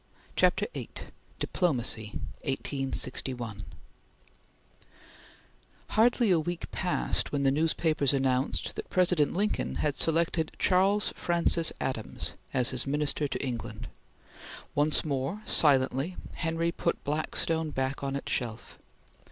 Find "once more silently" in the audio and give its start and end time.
14.73-16.17